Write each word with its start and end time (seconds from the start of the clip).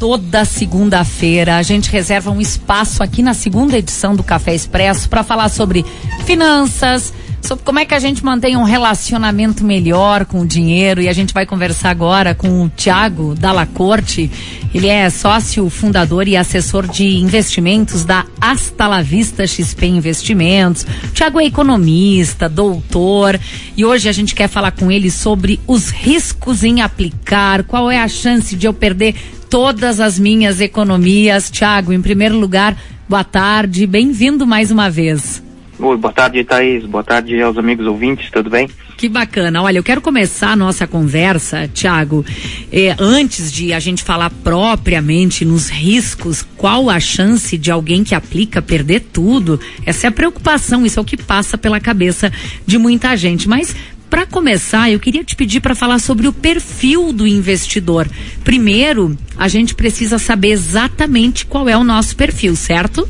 toda 0.00 0.46
segunda-feira. 0.46 1.58
A 1.58 1.62
gente 1.62 1.90
reserva 1.90 2.30
um 2.30 2.40
espaço 2.40 3.02
aqui 3.02 3.22
na 3.22 3.34
segunda 3.34 3.76
edição 3.76 4.16
do 4.16 4.22
Café 4.22 4.54
Expresso 4.54 5.10
para 5.10 5.22
falar 5.22 5.50
sobre 5.50 5.84
finanças, 6.24 7.12
sobre 7.42 7.62
como 7.64 7.80
é 7.80 7.84
que 7.84 7.94
a 7.94 7.98
gente 7.98 8.24
mantém 8.24 8.56
um 8.56 8.62
relacionamento 8.62 9.62
melhor 9.62 10.24
com 10.24 10.40
o 10.40 10.46
dinheiro. 10.46 11.02
E 11.02 11.08
a 11.08 11.12
gente 11.12 11.34
vai 11.34 11.44
conversar 11.44 11.90
agora 11.90 12.34
com 12.34 12.64
o 12.64 12.70
Tiago 12.70 13.34
Dalla 13.34 13.66
Corte. 13.66 14.30
Ele 14.72 14.86
é 14.88 15.10
sócio, 15.10 15.68
fundador 15.68 16.26
e 16.26 16.34
assessor 16.34 16.88
de 16.88 17.18
investimentos 17.18 18.02
da 18.02 18.24
Hasta 18.40 18.86
La 18.86 19.02
Vista 19.02 19.46
XP 19.46 19.84
Investimentos. 19.84 20.86
Tiago 21.12 21.38
é 21.38 21.44
economista, 21.44 22.48
doutor. 22.48 23.38
E 23.76 23.84
hoje 23.84 24.08
a 24.08 24.12
gente 24.12 24.34
quer 24.34 24.48
falar 24.48 24.70
com 24.70 24.90
ele 24.90 25.10
sobre 25.10 25.60
os 25.66 25.90
riscos 25.90 26.64
em 26.64 26.80
aplicar, 26.80 27.64
qual 27.64 27.90
é 27.90 27.98
a 27.98 28.08
chance 28.08 28.56
de 28.56 28.66
eu 28.66 28.72
perder 28.72 29.14
todas 29.50 29.98
as 30.00 30.18
minhas 30.18 30.60
economias. 30.60 31.50
Tiago, 31.50 31.92
em 31.92 32.00
primeiro 32.00 32.38
lugar, 32.38 32.76
boa 33.08 33.24
tarde, 33.24 33.84
bem-vindo 33.86 34.46
mais 34.46 34.70
uma 34.70 34.88
vez. 34.88 35.42
Oi, 35.78 35.96
boa 35.96 36.12
tarde, 36.12 36.44
Thaís. 36.44 36.84
Boa 36.84 37.02
tarde 37.02 37.40
aos 37.42 37.58
amigos 37.58 37.86
ouvintes, 37.86 38.30
tudo 38.30 38.48
bem? 38.48 38.68
Que 38.98 39.08
bacana. 39.08 39.62
Olha, 39.62 39.78
eu 39.78 39.82
quero 39.82 40.02
começar 40.02 40.50
a 40.50 40.56
nossa 40.56 40.86
conversa, 40.86 41.66
Tiago, 41.66 42.22
eh, 42.70 42.94
antes 42.98 43.50
de 43.50 43.72
a 43.72 43.80
gente 43.80 44.04
falar 44.04 44.28
propriamente 44.28 45.42
nos 45.42 45.70
riscos, 45.70 46.46
qual 46.54 46.90
a 46.90 47.00
chance 47.00 47.56
de 47.56 47.70
alguém 47.70 48.04
que 48.04 48.14
aplica 48.14 48.60
perder 48.60 49.00
tudo? 49.10 49.58
Essa 49.86 50.06
é 50.06 50.08
a 50.08 50.12
preocupação, 50.12 50.84
isso 50.84 51.00
é 51.00 51.02
o 51.02 51.04
que 51.04 51.16
passa 51.16 51.56
pela 51.56 51.80
cabeça 51.80 52.30
de 52.66 52.76
muita 52.76 53.16
gente. 53.16 53.48
Mas 53.48 53.74
para 54.10 54.26
começar, 54.26 54.90
eu 54.90 54.98
queria 54.98 55.22
te 55.22 55.36
pedir 55.36 55.60
para 55.60 55.74
falar 55.74 56.00
sobre 56.00 56.26
o 56.26 56.32
perfil 56.32 57.12
do 57.12 57.26
investidor. 57.26 58.08
Primeiro, 58.42 59.16
a 59.38 59.46
gente 59.46 59.72
precisa 59.72 60.18
saber 60.18 60.48
exatamente 60.48 61.46
qual 61.46 61.68
é 61.68 61.76
o 61.76 61.84
nosso 61.84 62.16
perfil, 62.16 62.56
certo? 62.56 63.08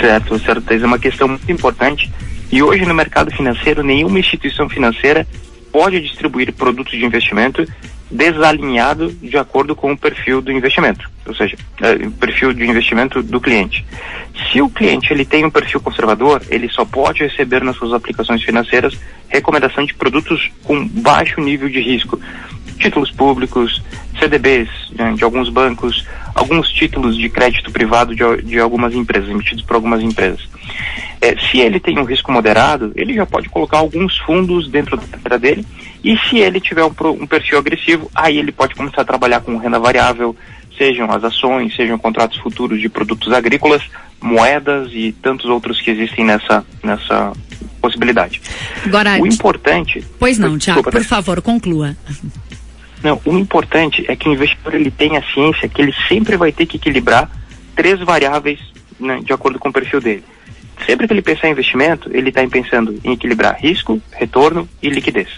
Certo, 0.00 0.38
certeza. 0.40 0.84
É 0.84 0.88
uma 0.88 0.98
questão 0.98 1.28
muito 1.28 1.50
importante. 1.50 2.10
E 2.50 2.60
hoje 2.60 2.84
no 2.84 2.94
mercado 2.94 3.30
financeiro, 3.30 3.84
nenhuma 3.84 4.18
instituição 4.18 4.68
financeira 4.68 5.26
pode 5.70 6.00
distribuir 6.00 6.52
produtos 6.52 6.98
de 6.98 7.04
investimento 7.04 7.66
desalinhado 8.10 9.10
de 9.10 9.36
acordo 9.36 9.74
com 9.74 9.92
o 9.92 9.98
perfil 9.98 10.40
do 10.40 10.52
investimento, 10.52 11.10
ou 11.26 11.34
seja, 11.34 11.56
é, 11.82 11.92
o 12.06 12.10
perfil 12.12 12.52
de 12.52 12.64
investimento 12.64 13.22
do 13.22 13.40
cliente. 13.40 13.84
Se 14.50 14.60
o 14.60 14.68
cliente 14.68 15.12
ele 15.12 15.24
tem 15.24 15.44
um 15.44 15.50
perfil 15.50 15.80
conservador, 15.80 16.42
ele 16.48 16.68
só 16.68 16.84
pode 16.84 17.22
receber 17.22 17.62
nas 17.64 17.76
suas 17.76 17.92
aplicações 17.92 18.42
financeiras 18.42 18.96
recomendação 19.28 19.84
de 19.84 19.94
produtos 19.94 20.50
com 20.62 20.86
baixo 20.86 21.40
nível 21.40 21.68
de 21.68 21.80
risco, 21.80 22.20
títulos 22.78 23.10
públicos, 23.10 23.82
CDBs 24.18 24.68
né, 24.96 25.12
de 25.14 25.24
alguns 25.24 25.48
bancos, 25.48 26.06
alguns 26.34 26.70
títulos 26.70 27.16
de 27.16 27.28
crédito 27.28 27.70
privado 27.70 28.14
de, 28.14 28.42
de 28.42 28.58
algumas 28.58 28.94
empresas, 28.94 29.28
emitidos 29.28 29.64
por 29.64 29.76
algumas 29.76 30.02
empresas. 30.02 30.46
É, 31.20 31.36
se 31.38 31.60
ele 31.60 31.80
tem 31.80 31.98
um 31.98 32.04
risco 32.04 32.30
moderado, 32.30 32.92
ele 32.94 33.14
já 33.14 33.26
pode 33.26 33.48
colocar 33.48 33.78
alguns 33.78 34.16
fundos 34.18 34.68
dentro 34.68 34.96
da 34.96 35.06
carteira 35.06 35.38
dele, 35.38 35.66
e 36.06 36.16
se 36.16 36.38
ele 36.38 36.60
tiver 36.60 36.84
um, 36.84 36.94
um 37.20 37.26
perfil 37.26 37.58
agressivo, 37.58 38.08
aí 38.14 38.38
ele 38.38 38.52
pode 38.52 38.76
começar 38.76 39.02
a 39.02 39.04
trabalhar 39.04 39.40
com 39.40 39.56
renda 39.56 39.80
variável, 39.80 40.36
sejam 40.78 41.10
as 41.10 41.24
ações, 41.24 41.74
sejam 41.74 41.98
contratos 41.98 42.38
futuros 42.38 42.80
de 42.80 42.88
produtos 42.88 43.32
agrícolas, 43.32 43.82
moedas 44.20 44.88
e 44.92 45.10
tantos 45.20 45.46
outros 45.46 45.80
que 45.80 45.90
existem 45.90 46.24
nessa, 46.24 46.64
nessa 46.80 47.32
possibilidade. 47.82 48.40
Agora, 48.84 49.20
o 49.20 49.26
importante. 49.26 50.04
Pois 50.16 50.38
não, 50.38 50.56
Tiago, 50.56 50.88
por 50.88 51.02
favor, 51.02 51.42
conclua. 51.42 51.96
Não, 53.02 53.20
o 53.24 53.36
importante 53.36 54.04
é 54.06 54.14
que 54.14 54.28
o 54.28 54.32
investidor 54.32 54.76
ele 54.76 54.92
tenha 54.92 55.20
ciência 55.34 55.68
que 55.68 55.82
ele 55.82 55.94
sempre 56.06 56.36
vai 56.36 56.52
ter 56.52 56.66
que 56.66 56.76
equilibrar 56.76 57.28
três 57.74 57.98
variáveis 57.98 58.60
né, 59.00 59.20
de 59.24 59.32
acordo 59.32 59.58
com 59.58 59.70
o 59.70 59.72
perfil 59.72 60.00
dele. 60.00 60.22
Sempre 60.86 61.08
que 61.08 61.12
ele 61.12 61.22
pensar 61.22 61.48
em 61.48 61.50
investimento, 61.50 62.08
ele 62.12 62.28
está 62.28 62.46
pensando 62.46 62.96
em 63.02 63.12
equilibrar 63.12 63.58
risco, 63.58 64.00
retorno 64.12 64.68
e 64.80 64.88
liquidez. 64.88 65.28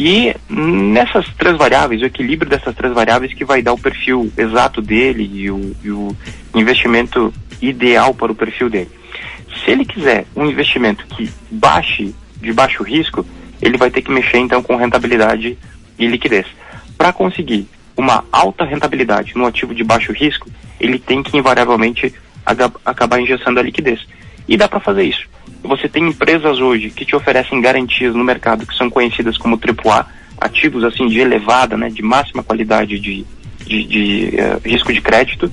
E 0.00 0.32
nessas 0.48 1.26
três 1.34 1.58
variáveis, 1.58 2.00
o 2.00 2.04
equilíbrio 2.04 2.48
dessas 2.48 2.72
três 2.72 2.94
variáveis 2.94 3.34
que 3.34 3.44
vai 3.44 3.60
dar 3.60 3.72
o 3.72 3.78
perfil 3.78 4.32
exato 4.38 4.80
dele 4.80 5.28
e 5.32 5.50
o, 5.50 5.76
e 5.82 5.90
o 5.90 6.16
investimento 6.54 7.34
ideal 7.60 8.14
para 8.14 8.30
o 8.30 8.34
perfil 8.34 8.70
dele. 8.70 8.92
Se 9.64 9.72
ele 9.72 9.84
quiser 9.84 10.24
um 10.36 10.46
investimento 10.46 11.04
que 11.08 11.28
baixe 11.50 12.14
de 12.40 12.52
baixo 12.52 12.84
risco, 12.84 13.26
ele 13.60 13.76
vai 13.76 13.90
ter 13.90 14.02
que 14.02 14.12
mexer 14.12 14.38
então 14.38 14.62
com 14.62 14.76
rentabilidade 14.76 15.58
e 15.98 16.06
liquidez. 16.06 16.46
Para 16.96 17.12
conseguir 17.12 17.66
uma 17.96 18.24
alta 18.30 18.64
rentabilidade 18.64 19.32
no 19.34 19.46
ativo 19.46 19.74
de 19.74 19.82
baixo 19.82 20.12
risco, 20.12 20.48
ele 20.78 21.00
tem 21.00 21.24
que 21.24 21.36
invariavelmente 21.36 22.14
acabar 22.84 23.20
injeçando 23.20 23.58
a 23.58 23.64
liquidez. 23.64 24.06
E 24.48 24.56
dá 24.56 24.66
para 24.66 24.80
fazer 24.80 25.04
isso. 25.04 25.28
Você 25.62 25.88
tem 25.88 26.08
empresas 26.08 26.58
hoje 26.58 26.90
que 26.90 27.04
te 27.04 27.14
oferecem 27.14 27.60
garantias 27.60 28.14
no 28.14 28.24
mercado 28.24 28.66
que 28.66 28.74
são 28.74 28.88
conhecidas 28.88 29.36
como 29.36 29.58
AAA, 29.58 30.06
ativos 30.40 30.82
assim 30.84 31.06
de 31.06 31.18
elevada, 31.18 31.76
né, 31.76 31.90
de 31.90 32.02
máxima 32.02 32.42
qualidade 32.42 32.98
de, 32.98 33.26
de, 33.66 33.84
de 33.84 34.36
uh, 34.36 34.68
risco 34.68 34.92
de 34.92 35.00
crédito, 35.00 35.52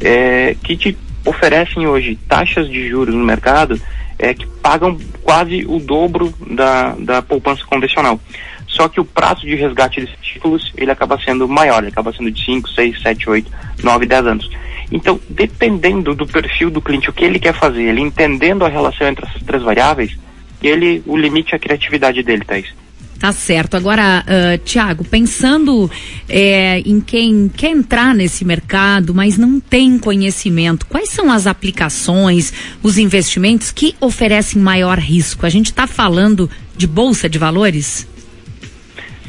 é, 0.00 0.54
que 0.62 0.76
te 0.76 0.96
oferecem 1.24 1.86
hoje 1.86 2.18
taxas 2.28 2.68
de 2.68 2.88
juros 2.88 3.14
no 3.14 3.24
mercado 3.24 3.80
é, 4.18 4.34
que 4.34 4.46
pagam 4.46 4.98
quase 5.22 5.64
o 5.66 5.78
dobro 5.78 6.32
da, 6.50 6.94
da 6.98 7.22
poupança 7.22 7.64
convencional. 7.64 8.20
Só 8.66 8.88
que 8.88 9.00
o 9.00 9.04
prazo 9.04 9.42
de 9.42 9.54
resgate 9.54 10.00
desses 10.00 10.18
títulos 10.20 10.72
ele 10.76 10.90
acaba 10.90 11.18
sendo 11.20 11.48
maior, 11.48 11.78
ele 11.78 11.88
acaba 11.88 12.12
sendo 12.12 12.30
de 12.30 12.44
5, 12.44 12.68
6, 12.70 13.02
7, 13.02 13.30
8, 13.30 13.50
9, 13.82 14.06
10 14.06 14.26
anos. 14.26 14.50
Então, 14.90 15.20
dependendo 15.28 16.14
do 16.14 16.26
perfil 16.26 16.70
do 16.70 16.80
cliente, 16.80 17.10
o 17.10 17.12
que 17.12 17.24
ele 17.24 17.38
quer 17.38 17.54
fazer, 17.54 17.82
ele 17.82 18.00
entendendo 18.00 18.64
a 18.64 18.68
relação 18.68 19.06
entre 19.06 19.26
essas 19.26 19.42
três 19.42 19.62
variáveis, 19.62 20.16
ele, 20.62 21.02
o 21.06 21.16
limite 21.16 21.52
é 21.52 21.56
a 21.56 21.60
criatividade 21.60 22.22
dele, 22.22 22.44
Thaís. 22.44 22.72
Tá 23.18 23.32
certo. 23.32 23.76
Agora, 23.76 24.24
uh, 24.24 24.58
Tiago, 24.58 25.04
pensando 25.04 25.90
é, 26.28 26.78
em 26.80 27.00
quem 27.00 27.48
quer 27.48 27.70
entrar 27.70 28.14
nesse 28.14 28.44
mercado, 28.44 29.12
mas 29.12 29.36
não 29.36 29.58
tem 29.58 29.98
conhecimento, 29.98 30.86
quais 30.86 31.08
são 31.08 31.30
as 31.30 31.46
aplicações, 31.46 32.52
os 32.80 32.96
investimentos 32.96 33.72
que 33.72 33.96
oferecem 34.00 34.62
maior 34.62 34.98
risco? 34.98 35.44
A 35.44 35.48
gente 35.48 35.66
está 35.66 35.86
falando 35.86 36.48
de 36.76 36.86
bolsa 36.86 37.28
de 37.28 37.38
valores? 37.38 38.06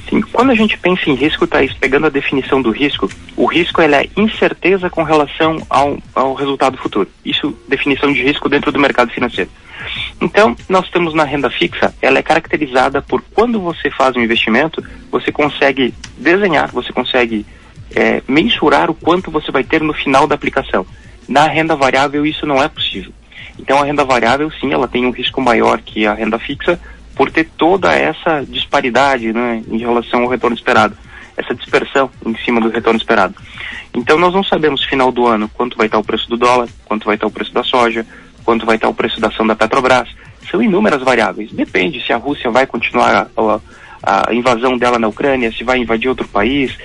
Sim, 0.09 0.22
quando 0.22 0.50
a 0.50 0.56
gente 0.56 0.78
pensa 0.78 1.08
em 1.08 1.14
risco, 1.14 1.46
Thaís, 1.46 1.72
pegando 1.74 2.08
a 2.08 2.09
definição 2.09 2.62
do 2.62 2.72
risco, 2.72 3.08
o 3.38 3.46
risco 3.46 3.80
é 3.80 4.09
incerteza 4.18 4.90
com 4.90 5.03
relação 5.03 5.62
ao, 5.70 6.00
ao 6.16 6.34
resultado 6.34 6.78
futuro. 6.78 7.08
Isso, 7.24 7.56
definição 7.68 8.12
de 8.12 8.24
risco 8.24 8.50
dentro 8.50 8.72
do 8.72 8.80
mercado 8.80 9.12
financeiro. 9.12 9.52
Então, 10.20 10.56
nós 10.68 10.90
temos 10.90 11.14
na 11.14 11.24
renda 11.24 11.50
fixa, 11.50 11.94
ela 12.02 12.18
é 12.18 12.24
caracterizada 12.24 13.02
por 13.02 13.22
quando 13.34 13.62
você 13.62 13.92
faz 13.92 14.16
um 14.16 14.22
investimento, 14.22 14.84
você 15.12 15.31
consegue 15.31 15.94
desenhar, 16.18 16.70
você 16.72 16.91
consegue 16.91 17.46
é, 17.96 18.22
mensurar 18.28 18.90
o 18.90 18.96
quanto 18.96 19.31
você 19.31 19.52
vai 19.52 19.64
ter 19.64 19.81
no 19.81 19.94
final 19.94 20.26
da 20.26 20.36
aplicação. 20.36 20.86
Na 21.28 21.47
renda 21.47 21.76
variável, 21.76 22.26
isso 22.26 22.46
não 22.47 22.62
é 22.62 22.68
possível. 22.68 23.14
Então, 23.59 23.80
a 23.80 23.86
renda 23.86 24.03
variável, 24.03 24.50
sim, 24.59 24.74
ela 24.74 24.88
tem 24.88 25.06
um 25.06 25.12
risco 25.12 25.40
maior 25.40 25.80
que 25.81 26.08
a 26.08 26.14
renda 26.14 26.40
fixa, 26.40 26.80
por 27.19 27.30
ter 27.30 27.50
toda 27.57 27.94
essa 27.94 28.46
disparidade 28.47 29.34
né, 29.34 29.62
em 29.69 29.78
relação 29.78 30.22
ao 30.22 30.30
retorno 30.30 30.56
esperado, 30.56 30.96
essa 31.35 31.53
dispersão 31.53 32.09
em 32.25 32.34
cima 32.38 32.62
do 32.62 32.69
retorno 32.69 32.97
esperado. 32.97 33.35
Então, 33.94 34.18
nós 34.18 34.34
não 34.34 34.41
sabemos, 34.41 34.85
final 34.85 35.12
do 35.12 35.28
ano, 35.28 35.50
quanto 35.53 35.75
vai 35.75 35.88
estar 35.88 35.97
o 35.97 36.03
preço 36.03 36.29
do 36.29 36.38
dólar, 36.38 36.69
quanto 36.85 37.06
vai 37.06 37.16
estar 37.16 37.28
o 37.28 37.31
preço 37.31 37.53
da 37.53 37.62
soja, 37.62 38.06
quanto 38.46 38.66
vai 38.66 38.78
estar 38.78 38.88
o 38.88 38.94
preço 38.94 39.19
da 39.19 39.28
ação 39.28 39.46
da 39.46 39.53
Petrobras. 39.53 40.08
São 40.50 40.63
inúmeras 40.63 41.02
variáveis. 41.02 41.52
Depende 41.52 42.02
se 42.02 42.13
a 42.13 42.18
Rússia 42.18 42.50
vai 42.50 42.66
continuar 42.66 43.28
a, 43.35 43.59
a 44.29 44.34
invasão 44.34 44.78
dela 44.78 44.97
na 44.97 45.09
Ucrânia, 45.09 45.52
se 45.52 45.66
vai 45.66 45.79
invadir 45.79 46.08
outro 46.08 46.25
país, 46.29 46.78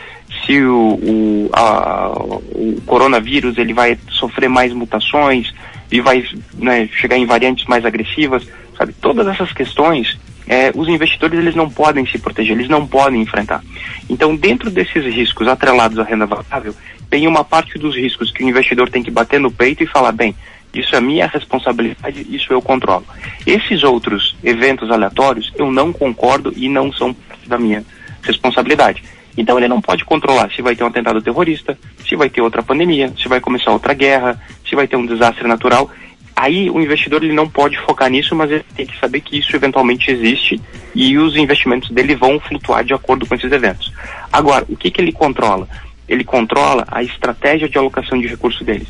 se 0.44 0.60
o, 0.60 0.98
o, 1.00 1.50
a, 1.52 2.08
o 2.08 2.82
coronavírus 2.84 3.56
ele 3.56 3.72
vai 3.72 3.96
sofrer 4.10 4.48
mais 4.48 4.72
mutações 4.72 5.54
e 5.92 6.00
vai 6.00 6.24
né, 6.54 6.88
chegar 6.88 7.16
em 7.16 7.24
variantes 7.24 7.66
mais 7.66 7.84
agressivas, 7.84 8.44
sabe? 8.76 8.92
Todas 9.00 9.26
essas 9.26 9.52
questões, 9.52 10.18
é, 10.46 10.72
os 10.74 10.88
investidores 10.88 11.38
eles 11.38 11.54
não 11.54 11.68
podem 11.68 12.06
se 12.06 12.18
proteger, 12.18 12.56
eles 12.56 12.68
não 12.68 12.86
podem 12.86 13.22
enfrentar. 13.22 13.62
Então, 14.08 14.36
dentro 14.36 14.70
desses 14.70 15.04
riscos 15.04 15.48
atrelados 15.48 15.98
à 15.98 16.04
renda 16.04 16.26
variável, 16.26 16.74
tem 17.08 17.26
uma 17.26 17.44
parte 17.44 17.78
dos 17.78 17.96
riscos 17.96 18.30
que 18.30 18.44
o 18.44 18.48
investidor 18.48 18.90
tem 18.90 19.02
que 19.02 19.10
bater 19.10 19.40
no 19.40 19.50
peito 19.50 19.82
e 19.82 19.86
falar, 19.86 20.12
bem, 20.12 20.34
isso 20.74 20.94
é 20.96 21.00
minha 21.00 21.26
responsabilidade, 21.26 22.26
isso 22.28 22.52
eu 22.52 22.60
controlo. 22.60 23.06
Esses 23.46 23.84
outros 23.84 24.36
eventos 24.42 24.90
aleatórios 24.90 25.52
eu 25.56 25.70
não 25.70 25.92
concordo 25.92 26.52
e 26.56 26.68
não 26.68 26.92
são 26.92 27.14
da 27.46 27.58
minha 27.58 27.84
responsabilidade. 28.22 29.02
Então 29.36 29.56
ele 29.58 29.68
não 29.68 29.80
pode 29.80 30.04
controlar 30.04 30.50
se 30.50 30.62
vai 30.62 30.74
ter 30.74 30.84
um 30.84 30.88
atentado 30.88 31.22
terrorista, 31.22 31.78
se 32.06 32.16
vai 32.16 32.28
ter 32.28 32.40
outra 32.40 32.62
pandemia, 32.62 33.12
se 33.20 33.28
vai 33.28 33.40
começar 33.40 33.72
outra 33.72 33.94
guerra, 33.94 34.40
se 34.68 34.74
vai 34.74 34.86
ter 34.86 34.96
um 34.96 35.06
desastre 35.06 35.46
natural. 35.46 35.90
Aí 36.36 36.68
o 36.68 36.80
investidor 36.80 37.22
ele 37.22 37.32
não 37.32 37.48
pode 37.48 37.78
focar 37.80 38.10
nisso, 38.10 38.34
mas 38.34 38.50
ele 38.50 38.64
tem 38.74 38.86
que 38.86 38.98
saber 38.98 39.20
que 39.20 39.38
isso 39.38 39.54
eventualmente 39.54 40.10
existe 40.10 40.60
e 40.94 41.16
os 41.16 41.36
investimentos 41.36 41.90
dele 41.90 42.14
vão 42.14 42.40
flutuar 42.40 42.84
de 42.84 42.92
acordo 42.92 43.24
com 43.24 43.34
esses 43.34 43.50
eventos. 43.50 43.92
Agora, 44.32 44.64
o 44.68 44.76
que, 44.76 44.90
que 44.90 45.00
ele 45.00 45.12
controla? 45.12 45.68
ele 46.08 46.24
controla 46.24 46.84
a 46.90 47.02
estratégia 47.02 47.68
de 47.68 47.78
alocação 47.78 48.20
de 48.20 48.26
recursos 48.26 48.64
deles. 48.64 48.88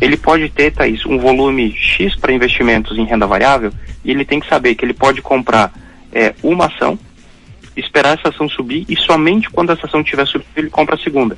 Ele 0.00 0.16
pode 0.16 0.48
ter, 0.48 0.72
Thaís, 0.72 1.04
um 1.06 1.18
volume 1.18 1.74
X 1.76 2.16
para 2.16 2.32
investimentos 2.32 2.96
em 2.98 3.04
renda 3.04 3.26
variável 3.26 3.72
e 4.04 4.10
ele 4.10 4.24
tem 4.24 4.40
que 4.40 4.48
saber 4.48 4.74
que 4.74 4.84
ele 4.84 4.94
pode 4.94 5.20
comprar 5.20 5.72
é, 6.12 6.34
uma 6.42 6.66
ação, 6.66 6.98
esperar 7.76 8.18
essa 8.18 8.28
ação 8.28 8.48
subir 8.48 8.84
e 8.88 8.96
somente 8.96 9.50
quando 9.50 9.72
essa 9.72 9.86
ação 9.86 10.00
estiver 10.00 10.26
subindo 10.26 10.48
ele 10.56 10.70
compra 10.70 10.94
a 10.94 10.98
segunda. 10.98 11.36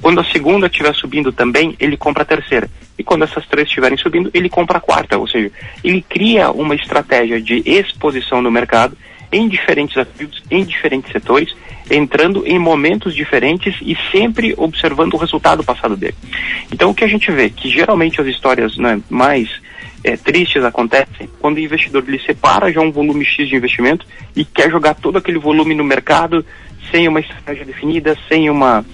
Quando 0.00 0.20
a 0.20 0.24
segunda 0.24 0.66
estiver 0.66 0.94
subindo 0.94 1.32
também, 1.32 1.74
ele 1.80 1.96
compra 1.96 2.22
a 2.22 2.26
terceira. 2.26 2.70
E 2.96 3.02
quando 3.02 3.24
essas 3.24 3.46
três 3.46 3.66
estiverem 3.66 3.98
subindo, 3.98 4.30
ele 4.32 4.48
compra 4.48 4.78
a 4.78 4.80
quarta. 4.80 5.18
Ou 5.18 5.26
seja, 5.26 5.50
ele 5.82 6.02
cria 6.02 6.50
uma 6.50 6.74
estratégia 6.74 7.40
de 7.40 7.62
exposição 7.66 8.40
no 8.40 8.50
mercado 8.50 8.96
em 9.30 9.48
diferentes 9.48 9.96
ativos, 9.96 10.42
em 10.50 10.64
diferentes 10.64 11.12
setores, 11.12 11.54
entrando 11.90 12.46
em 12.46 12.58
momentos 12.58 13.14
diferentes 13.14 13.76
e 13.82 13.96
sempre 14.10 14.54
observando 14.56 15.14
o 15.14 15.18
resultado 15.18 15.62
passado 15.62 15.96
dele. 15.96 16.14
Então 16.72 16.90
o 16.90 16.94
que 16.94 17.04
a 17.04 17.08
gente 17.08 17.30
vê 17.30 17.50
que 17.50 17.68
geralmente 17.68 18.20
as 18.20 18.26
histórias 18.26 18.76
né, 18.76 19.00
mais 19.08 19.48
é, 20.04 20.16
tristes 20.16 20.64
acontecem 20.64 21.28
quando 21.40 21.56
o 21.56 21.60
investidor 21.60 22.04
ele 22.06 22.20
separa 22.20 22.72
já 22.72 22.80
um 22.80 22.92
volume 22.92 23.24
X 23.24 23.48
de 23.48 23.56
investimento 23.56 24.06
e 24.34 24.44
quer 24.44 24.70
jogar 24.70 24.94
todo 24.94 25.18
aquele 25.18 25.38
volume 25.38 25.74
no 25.74 25.84
mercado 25.84 26.44
sem 26.90 27.08
uma 27.08 27.20
estratégia 27.20 27.64
definida, 27.64 28.16
sem 28.28 28.48
uma 28.48 28.84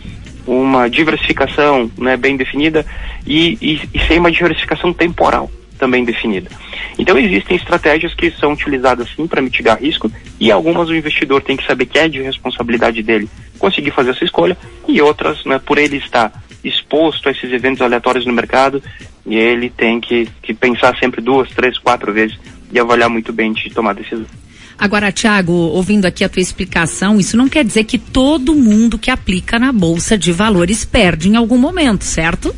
uma 0.46 0.90
diversificação 0.90 1.90
né, 1.96 2.18
bem 2.18 2.36
definida 2.36 2.84
e, 3.26 3.56
e, 3.62 3.88
e 3.94 3.98
sem 4.06 4.18
uma 4.18 4.30
diversificação 4.30 4.92
temporal 4.92 5.50
também 5.78 6.04
definida. 6.04 6.50
Então 6.98 7.18
existem 7.18 7.56
estratégias 7.56 8.14
que 8.14 8.30
são 8.30 8.52
utilizadas 8.52 9.08
sim 9.16 9.26
para 9.26 9.42
mitigar 9.42 9.80
risco 9.80 10.10
e 10.38 10.52
algumas 10.52 10.88
o 10.88 10.94
investidor 10.94 11.42
tem 11.42 11.56
que 11.56 11.66
saber 11.66 11.86
que 11.86 11.98
é 11.98 12.08
de 12.08 12.22
responsabilidade 12.22 13.02
dele 13.02 13.28
conseguir 13.58 13.90
fazer 13.90 14.10
essa 14.10 14.24
escolha 14.24 14.56
e 14.86 15.00
outras, 15.00 15.44
né, 15.44 15.58
por 15.58 15.78
ele 15.78 15.96
estar 15.96 16.32
exposto 16.62 17.28
a 17.28 17.32
esses 17.32 17.52
eventos 17.52 17.82
aleatórios 17.82 18.26
no 18.26 18.32
mercado, 18.32 18.82
e 19.26 19.36
ele 19.36 19.70
tem 19.70 20.00
que, 20.00 20.28
que 20.42 20.52
pensar 20.52 20.96
sempre 20.98 21.20
duas, 21.20 21.48
três, 21.50 21.78
quatro 21.78 22.12
vezes 22.12 22.38
e 22.72 22.78
avaliar 22.78 23.08
muito 23.08 23.32
bem 23.32 23.52
de 23.52 23.70
tomar 23.70 23.94
decisão. 23.94 24.26
Agora, 24.76 25.12
Tiago, 25.12 25.52
ouvindo 25.52 26.04
aqui 26.04 26.24
a 26.24 26.28
tua 26.28 26.42
explicação, 26.42 27.20
isso 27.20 27.36
não 27.36 27.48
quer 27.48 27.64
dizer 27.64 27.84
que 27.84 27.96
todo 27.96 28.54
mundo 28.54 28.98
que 28.98 29.10
aplica 29.10 29.58
na 29.58 29.72
Bolsa 29.72 30.18
de 30.18 30.32
Valores 30.32 30.84
perde 30.84 31.28
em 31.28 31.36
algum 31.36 31.56
momento, 31.56 32.04
certo? 32.04 32.54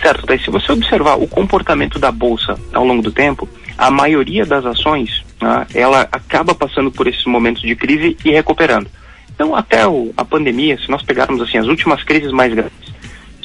Certo, 0.00 0.26
daí 0.26 0.38
se 0.38 0.50
você 0.50 0.72
observar 0.72 1.16
o 1.16 1.28
comportamento 1.28 1.98
da 1.98 2.10
bolsa 2.10 2.58
ao 2.72 2.84
longo 2.84 3.02
do 3.02 3.12
tempo, 3.12 3.48
a 3.76 3.90
maioria 3.90 4.46
das 4.46 4.64
ações, 4.64 5.24
né, 5.40 5.66
ela 5.74 6.08
acaba 6.10 6.54
passando 6.54 6.90
por 6.90 7.06
esses 7.06 7.24
momentos 7.26 7.62
de 7.62 7.76
crise 7.76 8.16
e 8.24 8.30
recuperando. 8.30 8.88
Então, 9.34 9.54
até 9.54 9.86
o, 9.86 10.12
a 10.16 10.24
pandemia, 10.24 10.78
se 10.78 10.90
nós 10.90 11.02
pegarmos 11.02 11.40
assim 11.40 11.58
as 11.58 11.66
últimas 11.66 12.02
crises 12.02 12.32
mais 12.32 12.52
grandes, 12.52 12.87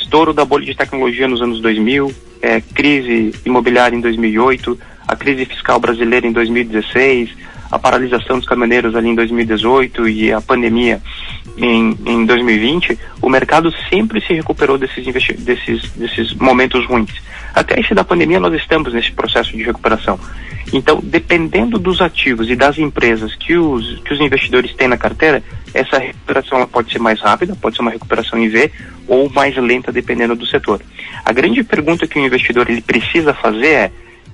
estouro 0.03 0.33
da 0.33 0.45
bolha 0.45 0.65
de 0.65 0.75
tecnologia 0.75 1.27
nos 1.27 1.41
anos 1.41 1.61
2000, 1.61 2.13
é, 2.41 2.61
crise 2.61 3.33
imobiliária 3.45 3.95
em 3.95 4.01
2008, 4.01 4.77
a 5.07 5.15
crise 5.15 5.45
fiscal 5.45 5.79
brasileira 5.79 6.27
em 6.27 6.31
2016, 6.31 7.29
a 7.73 7.79
paralisação 7.79 8.37
dos 8.37 8.47
caminhoneiros 8.47 8.95
ali 8.95 9.09
em 9.09 9.15
2018 9.15 10.07
e 10.07 10.31
a 10.31 10.39
pandemia 10.39 11.01
em, 11.57 11.97
em 12.05 12.23
2020, 12.23 12.99
o 13.19 13.27
mercado 13.27 13.73
sempre 13.89 14.21
se 14.21 14.31
recuperou 14.31 14.77
desses, 14.77 15.03
desses, 15.39 15.89
desses 15.93 16.33
momentos 16.35 16.85
ruins. 16.85 17.11
Até 17.51 17.79
esse 17.79 17.95
da 17.95 18.03
pandemia 18.03 18.39
nós 18.39 18.53
estamos 18.53 18.93
nesse 18.93 19.11
processo 19.11 19.57
de 19.57 19.63
recuperação. 19.63 20.19
Então, 20.71 20.99
dependendo 21.01 21.79
dos 21.79 21.99
ativos 21.99 22.47
e 22.47 22.55
das 22.55 22.77
empresas 22.77 23.33
que 23.33 23.57
os, 23.57 23.99
que 24.01 24.13
os 24.13 24.19
investidores 24.19 24.71
têm 24.75 24.87
na 24.87 24.97
carteira, 24.97 25.41
essa 25.73 25.97
recuperação 25.97 26.67
pode 26.67 26.91
ser 26.91 26.99
mais 26.99 27.19
rápida, 27.21 27.55
pode 27.59 27.75
ser 27.75 27.81
uma 27.81 27.91
recuperação 27.91 28.37
em 28.37 28.49
V 28.49 28.71
ou 29.07 29.31
mais 29.31 29.57
lenta, 29.57 29.91
dependendo 29.91 30.35
do 30.35 30.45
setor. 30.45 30.79
A 31.25 31.33
grande 31.33 31.63
pergunta 31.63 32.05
que 32.05 32.19
o 32.19 32.23
investidor 32.23 32.69
ele 32.69 32.81
precisa 32.81 33.33
fazer 33.33 33.73
é, 33.73 33.91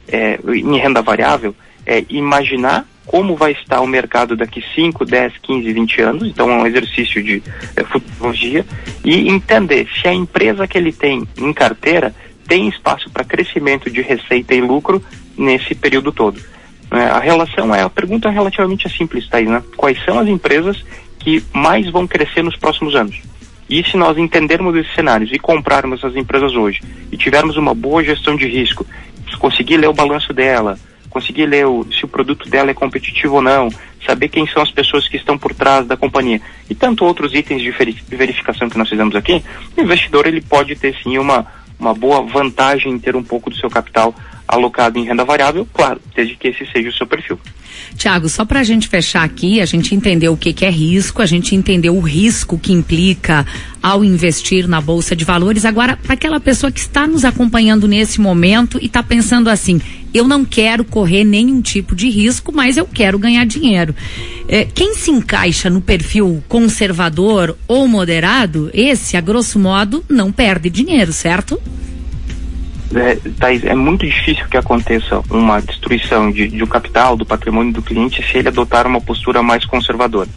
é 0.09 0.39
em 0.45 0.77
renda 0.77 1.01
variável, 1.01 1.55
é 1.85 2.03
imaginar 2.09 2.85
como 3.09 3.35
vai 3.35 3.53
estar 3.53 3.81
o 3.81 3.87
mercado 3.87 4.35
daqui 4.35 4.63
5, 4.75 5.03
10, 5.03 5.33
15, 5.41 5.73
20 5.73 6.01
anos, 6.01 6.27
então 6.27 6.47
é 6.47 6.53
um 6.53 6.67
exercício 6.67 7.23
de 7.23 7.41
é, 7.75 7.83
futurologia, 7.83 8.63
e 9.03 9.27
entender 9.27 9.87
se 9.99 10.07
a 10.07 10.13
empresa 10.13 10.67
que 10.67 10.77
ele 10.77 10.93
tem 10.93 11.27
em 11.35 11.51
carteira 11.51 12.13
tem 12.47 12.67
espaço 12.67 13.09
para 13.09 13.23
crescimento 13.23 13.89
de 13.89 14.03
receita 14.03 14.53
e 14.53 14.61
lucro 14.61 15.03
nesse 15.35 15.73
período 15.73 16.11
todo. 16.11 16.39
É, 16.91 17.05
a 17.05 17.17
relação 17.17 17.73
é, 17.73 17.81
a 17.81 17.89
pergunta 17.89 18.27
é 18.27 18.31
relativamente 18.31 18.87
simples, 18.95 19.27
aí, 19.31 19.47
né? 19.47 19.63
Quais 19.75 19.97
são 20.05 20.19
as 20.19 20.27
empresas 20.27 20.85
que 21.17 21.43
mais 21.51 21.89
vão 21.89 22.05
crescer 22.05 22.43
nos 22.43 22.57
próximos 22.57 22.95
anos? 22.95 23.19
E 23.67 23.83
se 23.83 23.97
nós 23.97 24.19
entendermos 24.19 24.75
esses 24.75 24.93
cenários 24.93 25.31
e 25.33 25.39
comprarmos 25.39 26.05
as 26.05 26.15
empresas 26.15 26.53
hoje 26.53 26.83
e 27.11 27.17
tivermos 27.17 27.57
uma 27.57 27.73
boa 27.73 28.03
gestão 28.03 28.35
de 28.35 28.47
risco, 28.47 28.85
conseguir 29.39 29.77
ler 29.77 29.89
o 29.89 29.93
balanço 29.93 30.31
dela, 30.31 30.77
conseguir 31.09 31.45
ler 31.45 31.65
o, 31.65 31.85
se 31.91 32.05
o 32.05 32.07
produto 32.07 32.49
dela 32.49 32.71
é 32.71 32.73
competitivo 32.73 33.35
ou 33.35 33.41
não, 33.41 33.69
saber 34.05 34.29
quem 34.29 34.47
são 34.47 34.61
as 34.61 34.71
pessoas 34.71 35.07
que 35.07 35.17
estão 35.17 35.37
por 35.37 35.53
trás 35.53 35.85
da 35.87 35.97
companhia 35.97 36.41
e 36.69 36.75
tanto 36.75 37.05
outros 37.05 37.33
itens 37.33 37.61
de 37.61 37.71
verificação 37.71 38.69
que 38.69 38.77
nós 38.77 38.89
fizemos 38.89 39.15
aqui, 39.15 39.43
o 39.75 39.81
investidor 39.81 40.27
ele 40.27 40.41
pode 40.41 40.75
ter 40.75 40.95
sim 41.03 41.17
uma, 41.17 41.45
uma 41.79 41.93
boa 41.93 42.21
vantagem 42.21 42.91
em 42.91 42.99
ter 42.99 43.15
um 43.15 43.23
pouco 43.23 43.49
do 43.49 43.55
seu 43.55 43.69
capital 43.69 44.13
alocado 44.47 44.97
em 44.97 45.05
renda 45.05 45.23
variável, 45.23 45.67
claro, 45.71 46.01
desde 46.15 46.35
que 46.35 46.47
esse 46.47 46.65
seja 46.71 46.89
o 46.89 46.93
seu 46.93 47.05
perfil. 47.05 47.39
Tiago, 47.95 48.27
só 48.27 48.45
para 48.45 48.59
a 48.59 48.63
gente 48.63 48.87
fechar 48.87 49.23
aqui, 49.23 49.61
a 49.61 49.65
gente 49.65 49.93
entendeu 49.93 50.33
o 50.33 50.37
que, 50.37 50.53
que, 50.53 50.65
é 50.65 50.69
risco, 50.69 51.21
a 51.21 51.25
gente 51.25 51.55
entendeu 51.55 51.95
o 51.95 51.99
risco 51.99 52.57
que 52.57 52.73
implica 52.73 53.45
ao 53.81 54.03
investir 54.03 54.67
na 54.67 54.81
Bolsa 54.81 55.15
de 55.15 55.25
Valores. 55.25 55.65
Agora, 55.65 55.97
para 55.97 56.13
aquela 56.13 56.39
pessoa 56.39 56.71
que 56.71 56.79
está 56.79 57.07
nos 57.07 57.25
acompanhando 57.25 57.87
nesse 57.87 58.19
momento 58.19 58.79
e 58.81 58.85
está 58.85 59.01
pensando 59.01 59.49
assim, 59.49 59.81
eu 60.13 60.27
não 60.27 60.43
quero 60.43 60.83
correr 60.83 61.23
nenhum 61.23 61.61
tipo 61.61 61.95
de 61.95 62.09
risco, 62.09 62.51
mas 62.51 62.77
eu 62.77 62.85
quero 62.85 63.17
ganhar 63.19 63.45
dinheiro. 63.45 63.95
É, 64.47 64.65
quem 64.65 64.95
se 64.95 65.11
encaixa 65.11 65.69
no 65.69 65.81
perfil 65.81 66.43
conservador 66.47 67.57
ou 67.67 67.87
moderado, 67.87 68.69
esse, 68.73 69.15
a 69.15 69.21
grosso 69.21 69.59
modo, 69.59 70.03
não 70.09 70.31
perde 70.31 70.69
dinheiro, 70.69 71.13
certo? 71.13 71.59
é, 72.95 73.15
Thaís, 73.37 73.63
é 73.63 73.75
muito 73.75 74.05
difícil 74.05 74.45
que 74.47 74.57
aconteça 74.57 75.21
uma 75.29 75.61
destruição 75.61 76.31
de, 76.31 76.47
de 76.47 76.63
um 76.63 76.67
capital, 76.67 77.15
do 77.15 77.25
patrimônio 77.25 77.73
do 77.73 77.81
cliente, 77.81 78.23
se 78.23 78.37
ele 78.37 78.47
adotar 78.47 78.87
uma 78.87 79.01
postura 79.01 79.43
mais 79.43 79.65
conservadora. 79.65 80.29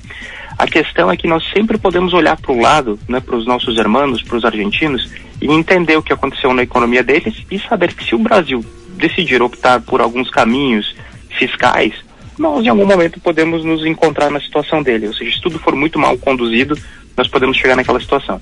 A 0.62 0.66
questão 0.68 1.10
é 1.10 1.16
que 1.16 1.26
nós 1.26 1.42
sempre 1.52 1.76
podemos 1.76 2.14
olhar 2.14 2.36
para 2.36 2.52
o 2.52 2.60
lado, 2.60 2.96
né, 3.08 3.18
para 3.18 3.34
os 3.34 3.44
nossos 3.44 3.76
irmãos, 3.76 4.22
para 4.22 4.36
os 4.36 4.44
argentinos, 4.44 5.10
e 5.40 5.46
entender 5.46 5.96
o 5.96 6.02
que 6.04 6.12
aconteceu 6.12 6.54
na 6.54 6.62
economia 6.62 7.02
deles 7.02 7.34
e 7.50 7.58
saber 7.58 7.92
que 7.92 8.04
se 8.04 8.14
o 8.14 8.18
Brasil 8.20 8.64
decidir 8.90 9.42
optar 9.42 9.80
por 9.80 10.00
alguns 10.00 10.30
caminhos 10.30 10.94
fiscais, 11.36 11.94
nós 12.38 12.64
em 12.64 12.68
algum 12.68 12.86
momento 12.86 13.18
podemos 13.18 13.64
nos 13.64 13.84
encontrar 13.84 14.30
na 14.30 14.38
situação 14.38 14.84
dele. 14.84 15.08
Ou 15.08 15.14
seja, 15.14 15.34
se 15.34 15.42
tudo 15.42 15.58
for 15.58 15.74
muito 15.74 15.98
mal 15.98 16.16
conduzido, 16.16 16.78
nós 17.16 17.26
podemos 17.26 17.56
chegar 17.56 17.74
naquela 17.74 17.98
situação. 17.98 18.40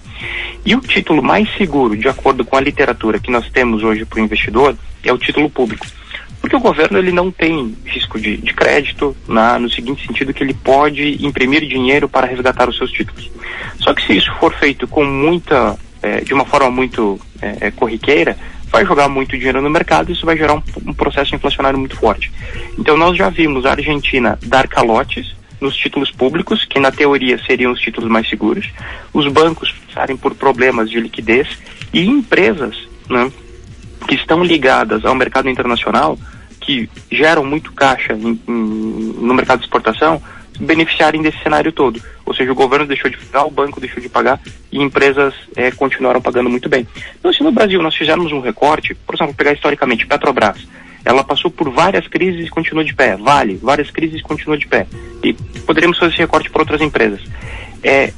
E 0.62 0.74
o 0.74 0.80
título 0.82 1.22
mais 1.22 1.48
seguro, 1.56 1.96
de 1.96 2.06
acordo 2.06 2.44
com 2.44 2.54
a 2.54 2.60
literatura 2.60 3.18
que 3.18 3.30
nós 3.30 3.48
temos 3.48 3.82
hoje 3.82 4.04
para 4.04 4.20
o 4.20 4.22
investidor, 4.22 4.76
é 5.02 5.10
o 5.10 5.16
título 5.16 5.48
público. 5.48 5.86
Porque 6.40 6.56
o 6.56 6.60
governo 6.60 6.98
ele 6.98 7.12
não 7.12 7.30
tem 7.30 7.76
risco 7.84 8.18
de, 8.18 8.36
de 8.38 8.54
crédito 8.54 9.16
na, 9.28 9.58
no 9.58 9.68
seguinte 9.68 10.06
sentido 10.06 10.32
que 10.32 10.42
ele 10.42 10.54
pode 10.54 11.24
imprimir 11.24 11.66
dinheiro 11.66 12.08
para 12.08 12.26
resgatar 12.26 12.68
os 12.68 12.76
seus 12.76 12.90
títulos. 12.90 13.30
Só 13.78 13.92
que 13.92 14.04
se 14.04 14.16
isso 14.16 14.32
for 14.40 14.54
feito 14.54 14.88
com 14.88 15.04
muita, 15.04 15.76
é, 16.02 16.22
de 16.22 16.32
uma 16.32 16.44
forma 16.44 16.70
muito 16.70 17.20
é, 17.42 17.68
é 17.68 17.70
corriqueira, 17.70 18.36
vai 18.70 18.86
jogar 18.86 19.08
muito 19.08 19.36
dinheiro 19.36 19.60
no 19.60 19.68
mercado 19.68 20.10
e 20.10 20.12
isso 20.12 20.24
vai 20.24 20.36
gerar 20.36 20.54
um, 20.54 20.62
um 20.86 20.94
processo 20.94 21.34
inflacionário 21.34 21.78
muito 21.78 21.96
forte. 21.96 22.32
Então 22.78 22.96
nós 22.96 23.16
já 23.16 23.28
vimos 23.28 23.66
a 23.66 23.72
Argentina 23.72 24.38
dar 24.42 24.66
calotes 24.66 25.34
nos 25.60 25.76
títulos 25.76 26.10
públicos, 26.10 26.64
que 26.64 26.80
na 26.80 26.90
teoria 26.90 27.38
seriam 27.44 27.72
os 27.72 27.80
títulos 27.80 28.10
mais 28.10 28.28
seguros, 28.28 28.70
os 29.12 29.26
bancos 29.28 29.74
passarem 29.86 30.16
por 30.16 30.34
problemas 30.34 30.88
de 30.88 30.98
liquidez 30.98 31.48
e 31.92 32.06
empresas 32.06 32.88
né, 33.08 33.30
que 34.10 34.16
estão 34.16 34.42
ligadas 34.42 35.04
ao 35.04 35.14
mercado 35.14 35.48
internacional, 35.48 36.18
que 36.60 36.90
geram 37.08 37.44
muito 37.44 37.72
caixa 37.72 38.12
em, 38.12 38.40
em, 38.48 39.14
no 39.20 39.32
mercado 39.32 39.60
de 39.60 39.66
exportação, 39.66 40.20
beneficiarem 40.58 41.22
desse 41.22 41.38
cenário 41.44 41.70
todo. 41.70 42.02
Ou 42.26 42.34
seja, 42.34 42.50
o 42.50 42.54
governo 42.56 42.86
deixou 42.86 43.08
de 43.08 43.16
pagar, 43.16 43.46
o 43.46 43.52
banco 43.52 43.78
deixou 43.78 44.02
de 44.02 44.08
pagar 44.08 44.40
e 44.72 44.82
empresas 44.82 45.32
é, 45.54 45.70
continuaram 45.70 46.20
pagando 46.20 46.50
muito 46.50 46.68
bem. 46.68 46.88
Então, 47.20 47.32
se 47.32 47.40
no 47.44 47.52
Brasil 47.52 47.80
nós 47.80 47.94
fizermos 47.94 48.32
um 48.32 48.40
recorte, 48.40 48.96
por 49.06 49.14
exemplo, 49.14 49.32
pegar 49.32 49.52
historicamente 49.52 50.04
Petrobras, 50.04 50.66
ela 51.04 51.22
passou 51.22 51.48
por 51.48 51.70
várias 51.70 52.08
crises 52.08 52.48
e 52.48 52.50
continua 52.50 52.84
de 52.84 52.92
pé. 52.92 53.16
Vale, 53.16 53.60
várias 53.62 53.92
crises 53.92 54.18
e 54.18 54.24
continua 54.24 54.58
de 54.58 54.66
pé. 54.66 54.88
E 55.22 55.32
poderíamos 55.64 55.98
fazer 55.98 56.14
esse 56.14 56.20
recorte 56.20 56.50
para 56.50 56.62
outras 56.62 56.80
empresas. 56.80 57.20
É, 57.80 58.12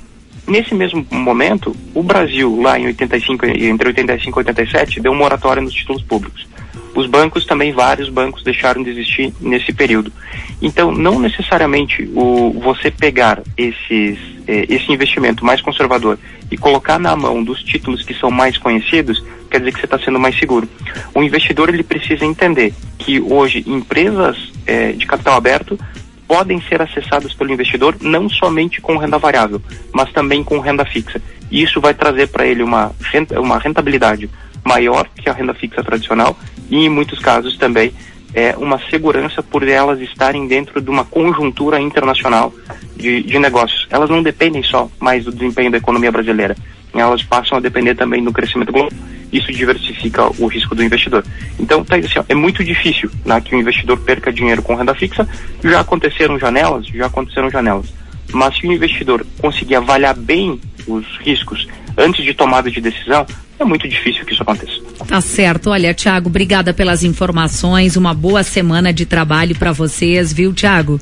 nesse 0.47 0.75
mesmo 0.75 1.07
momento, 1.11 1.75
o 1.95 2.03
Brasil, 2.03 2.61
lá 2.61 2.79
em 2.79 2.87
85, 2.87 3.47
entre 3.47 3.89
85 3.89 4.39
e 4.39 4.41
87, 4.41 5.01
deu 5.01 5.15
moratória 5.15 5.63
nos 5.63 5.75
títulos 5.75 6.03
públicos. 6.03 6.47
Os 6.95 7.07
bancos 7.07 7.47
também, 7.47 7.73
vários 7.73 8.11
bancos 8.11 8.43
deixaram 8.43 8.83
de 8.83 8.91
existir 8.91 9.33
nesse 9.41 9.73
período. 9.73 10.13
Então, 10.61 10.93
não 10.93 11.19
necessariamente 11.19 12.09
o, 12.15 12.53
você 12.61 12.91
pegar 12.91 13.43
esses, 13.57 14.19
eh, 14.47 14.67
esse 14.69 14.93
investimento 14.93 15.45
mais 15.45 15.63
conservador 15.63 16.19
e 16.51 16.57
colocar 16.57 16.99
na 16.99 17.17
mão 17.17 17.43
dos 17.43 17.63
títulos 17.63 18.03
que 18.03 18.13
são 18.13 18.31
mais 18.31 18.59
conhecidos, 18.59 19.25
quer 19.51 19.59
dizer 19.59 19.73
que 19.73 19.81
você 19.81 19.87
está 19.87 19.99
sendo 19.99 20.21
mais 20.21 20.39
seguro. 20.39 20.69
O 21.15 21.23
investidor 21.23 21.71
ele 21.71 21.83
precisa 21.83 22.27
entender 22.27 22.75
que 22.99 23.19
hoje 23.21 23.65
empresas 23.67 24.53
eh, 24.67 24.93
de 24.93 25.07
capital 25.07 25.35
aberto 25.35 25.79
podem 26.26 26.61
ser 26.62 26.81
acessadas 26.81 27.35
pelo 27.35 27.52
investidor 27.52 27.97
não 28.00 28.29
somente 28.29 28.81
com 28.81 28.97
renda 28.97 29.19
variável, 29.19 29.61
mas 29.93 30.12
também 30.12 30.43
com 30.43 30.59
renda 30.59 30.85
fixa. 30.85 31.21
E 31.50 31.62
isso 31.62 31.81
vai 31.81 31.93
trazer 31.93 32.29
para 32.29 32.47
ele 32.47 32.62
uma, 32.62 32.93
uma 33.38 33.59
rentabilidade 33.59 34.31
maior 34.64 35.09
que 35.14 35.29
a 35.29 35.33
renda 35.33 35.52
fixa 35.52 35.83
tradicional 35.83 36.37
e, 36.71 36.87
em 36.87 36.88
muitos 36.88 37.19
casos, 37.19 37.57
também 37.59 37.93
é 38.35 38.57
uma 38.57 38.81
segurança 38.88 39.43
por 39.43 39.67
elas 39.67 40.00
estarem 40.00 40.47
dentro 40.47 40.81
de 40.81 40.88
uma 40.88 41.05
conjuntura 41.05 41.81
internacional 41.81 42.52
de, 42.97 43.23
de 43.23 43.38
negócios. 43.38 43.87
Elas 43.91 44.09
não 44.09 44.23
dependem 44.23 44.62
só 44.62 44.88
mais 44.99 45.25
do 45.25 45.33
desempenho 45.33 45.71
da 45.71 45.79
economia 45.79 46.11
brasileira, 46.11 46.57
elas 46.95 47.23
passam 47.23 47.59
a 47.59 47.61
depender 47.61 47.95
também 47.95 48.23
do 48.23 48.33
crescimento 48.33 48.73
global. 48.73 48.91
Isso 49.33 49.51
diversifica 49.51 50.27
o 50.39 50.47
risco 50.47 50.75
do 50.75 50.83
investidor. 50.83 51.25
Então, 51.59 51.85
tá, 51.85 51.97
assim, 51.97 52.19
ó, 52.19 52.25
é 52.29 52.35
muito 52.35 52.62
difícil 52.62 53.11
né, 53.25 53.41
que 53.41 53.55
o 53.55 53.59
investidor 53.59 53.99
perca 53.99 54.33
dinheiro 54.33 54.62
com 54.62 54.75
renda 54.75 54.95
fixa. 54.95 55.27
Já 55.65 55.81
aconteceram 55.81 56.39
janelas, 56.39 56.87
já 56.87 57.07
aconteceram 57.07 57.51
janelas. 57.51 57.87
Mas 58.33 58.57
se 58.57 58.67
o 58.67 58.73
investidor 58.73 59.27
conseguir 59.41 59.77
avaliar 59.77 60.15
bem 60.15 60.61
os 60.87 61.07
riscos 61.21 61.67
antes 61.97 62.25
de 62.25 62.35
tomada 62.35 62.71
de 62.71 62.81
decisão, 62.81 63.27
é 63.59 63.65
muito 63.65 63.89
difícil 63.89 64.25
que 64.25 64.33
isso 64.33 64.43
aconteça. 64.43 64.81
Tá 65.07 65.21
certo. 65.21 65.71
Olha, 65.71 65.95
Tiago, 65.95 66.29
obrigada 66.29 66.75
pelas 66.75 67.03
informações. 67.05 67.97
Uma 67.97 68.12
boa 68.12 68.43
semana 68.43 68.93
de 68.93 69.07
trabalho 69.07 69.55
para 69.55 69.73
vocês, 69.73 70.33
viu, 70.33 70.53
Tiago? 70.53 71.01